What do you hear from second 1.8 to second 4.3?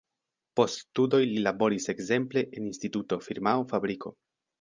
ekzemple en instituto, firmao, fabriko.